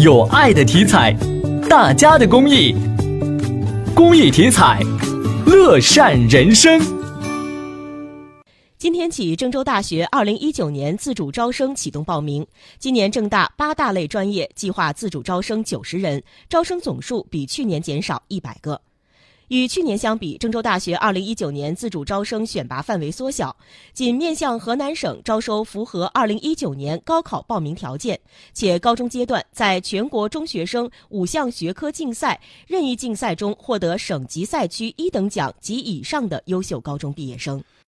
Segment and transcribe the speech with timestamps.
[0.00, 1.12] 有爱的体彩，
[1.68, 2.72] 大家的公益，
[3.96, 4.80] 公益体彩，
[5.44, 6.80] 乐善人生。
[8.78, 12.46] 今天起，郑州大学二零一九年自主招生启动报名。
[12.78, 18.80] 今年郑大八大类专业计划自主招生九十人，招生总数比去年减少一百个。
[19.48, 23.54] 与去年相比，郑州大学二零一九年自主招生选拔范围缩小，
[23.92, 28.18] 仅面向河南省招收符合二零一九年高考报名条件，
[28.52, 37.62] 且高中阶段在全国中学生五项学科竞赛、任意竞赛中获得省级赛区一等奖及以上的优秀高中毕业生。